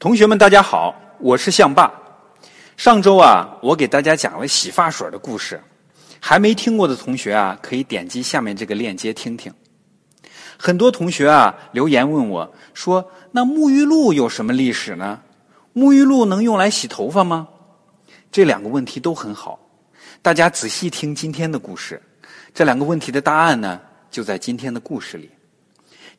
[0.00, 1.92] 同学们，大家好，我是象爸。
[2.76, 5.60] 上周啊，我给大家讲了洗发水的故事，
[6.20, 9.52] 还没听过的同学啊，可以点击下面这个链接听听。
[10.56, 15.20] 很多同学啊留言问我说：“那沐浴露有什么历史呢？
[15.74, 17.48] 沐浴露能用来洗头发吗？”
[18.30, 19.58] 这两个问题都很好，
[20.22, 22.00] 大家仔细听今天的故事。
[22.54, 23.80] 这两个问题的答案呢，
[24.12, 25.28] 就在今天的故事里。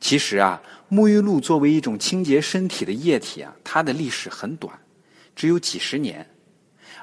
[0.00, 0.60] 其实啊，
[0.90, 4.76] 沐浴露作为一种清洁身体的液体啊，它的历史很短，
[5.36, 6.26] 只有几十年。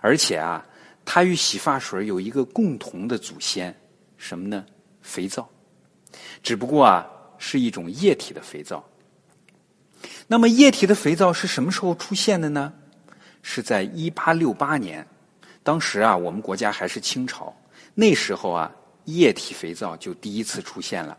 [0.01, 0.65] 而且啊，
[1.05, 3.75] 它与洗发水有一个共同的祖先，
[4.17, 4.65] 什么呢？
[5.01, 5.47] 肥皂。
[6.41, 7.07] 只不过啊，
[7.37, 8.83] 是一种液体的肥皂。
[10.27, 12.73] 那么，液体的肥皂是什么时候出现的呢？
[13.41, 15.07] 是在一八六八年，
[15.63, 17.55] 当时啊，我们国家还是清朝，
[17.93, 18.71] 那时候啊，
[19.05, 21.17] 液体肥皂就第一次出现了。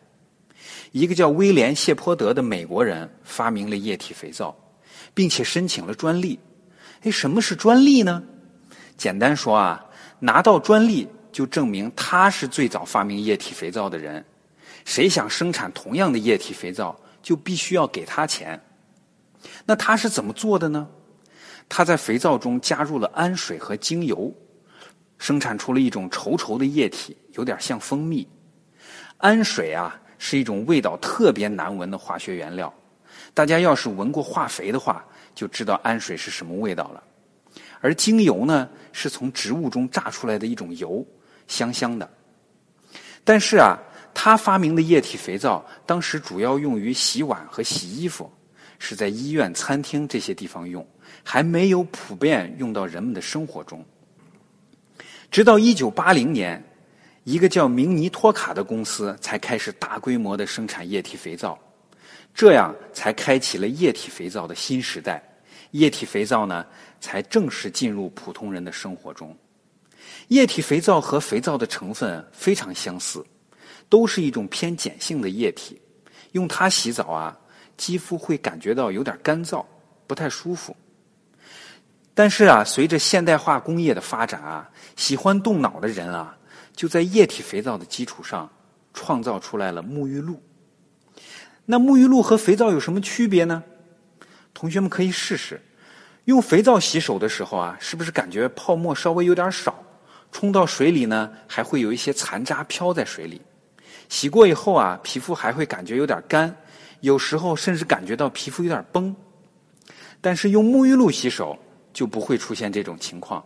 [0.93, 4.57] 一个叫威廉·谢泼德的美国人发明了液体肥皂，
[5.13, 6.39] 并且申请了专利。
[7.03, 8.23] 哎，什么是专利呢？
[8.97, 9.85] 简单说啊，
[10.19, 14.25] 拿到专利就证明他是最早发明液体肥皂的人。
[14.85, 18.61] 谁想生产同样的液体肥皂，就必须要给他钱。
[19.65, 20.89] 那他是怎么做的呢？
[21.69, 24.35] 他在肥皂中加入了氨水和精油，
[25.19, 28.27] 生产出了一种稠稠的液体，有点像蜂蜜。
[29.19, 30.01] 氨水啊。
[30.19, 32.73] 是一种味道特别难闻的化学原料，
[33.33, 37.03] 大家要是闻过化肥的话，就知道氨水是什么味道了。
[37.81, 41.07] 而精油呢，是从植物中榨出来的一种油，
[41.47, 42.11] 香香的。
[43.23, 43.79] 但是啊，
[44.13, 48.31] 他发明的液体肥皂当时主要用于洗碗和洗衣服，
[48.79, 50.85] 是在医院、餐厅这些地方用，
[51.23, 53.85] 还没有普遍用到人们的生活中。
[55.31, 56.63] 直到一九八零年。
[57.29, 61.59] 一个叫明尼托卡的公司才开始大规模的生产液体肥皂，
[62.33, 65.23] 这样才开启了液体肥皂的新时代。
[65.73, 66.65] 液体肥皂呢，
[67.03, 69.37] 才正式进入普通人的生活中。
[70.29, 73.23] 液体肥皂和肥皂的成分非常相似，
[73.91, 75.79] 都是一种偏碱性的液体。
[76.33, 77.39] 用它洗澡啊，
[77.77, 79.63] 肌肤会感觉到有点干燥，
[80.07, 80.75] 不太舒服。
[82.15, 86.35] 但是啊，随着现代化工业的发展啊，喜欢动脑的人啊。
[86.79, 88.49] 就在液体肥皂的基础上，
[88.95, 90.41] 创造出来了沐浴露。
[91.65, 93.65] 那沐浴露和肥皂有什么区别呢？
[94.55, 95.61] 同学们可以试试，
[96.27, 99.83] 用肥皂洗手的时候啊，是不是感觉泡沫稍微有点少？
[100.31, 103.43] 冲到水里呢，还会有一些残渣飘在水里。
[104.09, 106.57] 洗过以后啊，皮肤还会感觉有点干，
[107.01, 109.13] 有时候甚至感觉到皮肤有点崩。
[110.21, 111.59] 但是用沐浴露洗手
[111.93, 113.45] 就不会出现这种情况。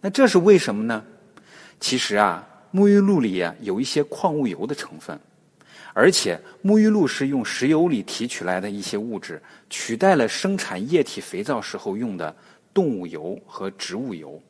[0.00, 1.04] 那这是为什么呢？
[1.80, 2.47] 其实啊。
[2.72, 5.18] 沐浴露里啊有一些矿物油的成分，
[5.94, 12.36] 而且沐浴露是用石油里提取来的一些物质，取代了生产液体肥皂时候用的
[12.74, 14.40] 动物油和植物油。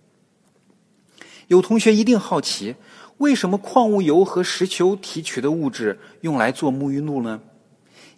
[1.47, 2.75] 有同学一定好奇，
[3.19, 7.41] 为什么矿物油和石油提取的物质用来做沐浴露呢？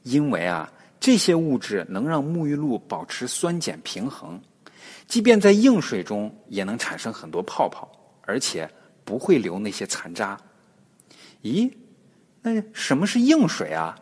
[0.02, 4.40] 因为啊，这些物质能让沐浴露保持酸碱平衡，
[5.06, 7.86] 即便在硬水中也能产生很多泡泡，
[8.22, 8.66] 而且。
[9.10, 10.38] 不会留那些残渣。
[11.42, 11.68] 咦，
[12.42, 13.98] 那什么是硬水啊？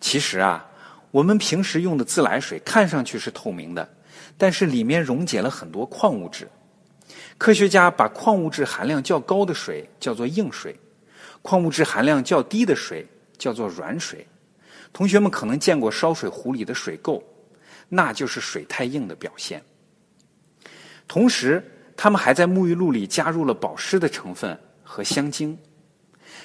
[0.00, 0.66] 其实啊，
[1.10, 3.86] 我们平时用的自来水看上去是透明的，
[4.38, 6.48] 但是里面溶解了很多矿物质。
[7.36, 10.74] 科学家把矿物质含量较高的水叫做硬水，
[11.42, 14.26] 矿物质含量较低的水叫做软水。
[14.90, 17.22] 同学们可能见过烧水壶里的水垢，
[17.90, 19.62] 那就是水太硬的表现。
[21.06, 21.62] 同时。
[21.96, 25.56] 他们还在沐浴露里加入了保湿的成分和香精，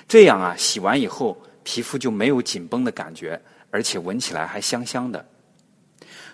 [0.07, 5.25] 这样啊，洗完以后皮肤就没有紧绷的感觉，而且闻起来还香香的。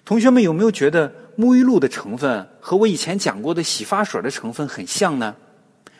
[0.03, 5.35] 同学们有没有觉得沐浴露的成分和我以前讲过的洗发水的成分很像呢？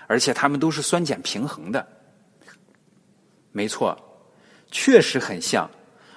[0.08, 1.88] 而且它们都是酸碱平衡的。
[3.52, 3.98] 没错，
[4.70, 5.68] 确实很像，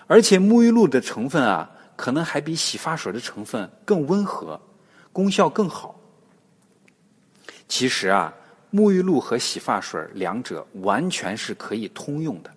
[0.07, 4.61] 而且沐浴露的成分啊，可能还比洗发水的成分更温和，
[5.11, 5.98] 功效更好。
[7.69, 8.33] 其实啊，
[8.73, 12.51] 沐浴露和洗发水两者完全是可以通用的。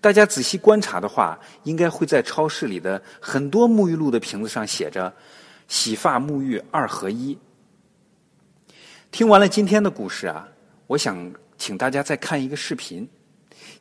[0.00, 5.12] 大家仔细观察的话，应该会在超市里的很多沐浴露的瓶子上写着
[5.68, 7.38] “洗发沐浴二合一”。
[9.12, 10.46] 听完了今天的故事啊，
[10.86, 13.08] 我想请大家再看一个视频。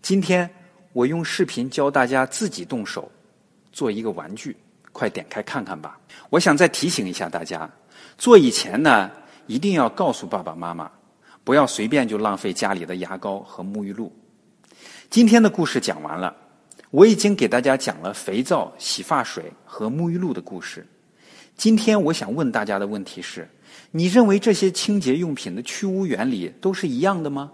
[0.02, 0.50] 今天
[0.94, 3.12] 我用视频教大家自己动手
[3.72, 4.56] 做一个玩具，
[4.92, 6.00] 快点开看看吧。
[6.30, 7.70] 我想再提醒一下大家，
[8.18, 9.10] 做以前呢。
[9.52, 10.90] 一定要告诉爸爸妈妈，
[11.44, 14.10] 不要随便就浪费家里的牙膏和沐浴露。
[15.10, 16.34] 今天的故事讲完了，
[16.90, 20.88] 我已经给大家讲了肥皂、洗发水和沐浴露的故事。
[21.58, 23.46] 今天我想问大家的问题是：
[23.92, 27.52] 你认为这些清洁用品的去污原理都是一样的吗？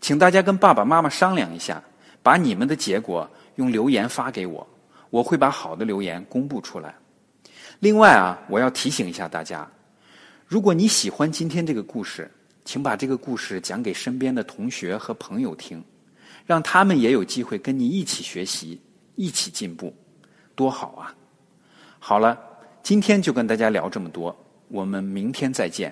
[0.00, 1.82] 请大家跟爸爸妈妈商量一下，
[2.22, 4.64] 把你们的结果用留言发给我，
[5.10, 6.94] 我会把好的留言公布出来。
[7.80, 9.68] 另外啊，我要提醒一下大家，
[10.52, 12.30] 如果你喜欢今天这个故事，
[12.62, 15.82] 请把这个故事讲给身边的同学和朋友听，
[16.44, 18.78] 让他们也有机会跟你一起学习，
[19.14, 19.96] 一起进步，
[20.54, 21.16] 多好啊！
[21.98, 22.38] 好了，
[22.82, 24.36] 今天就跟大家聊这么多，
[24.68, 25.90] 我们明天再见。